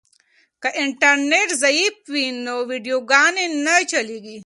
که 0.61 0.69
انټرنیټ 0.83 1.49
ضعیف 1.63 1.95
وي 2.13 2.25
نو 2.45 2.55
ویډیوګانې 2.69 3.45
نه 3.65 3.75
چلیږي. 3.91 4.37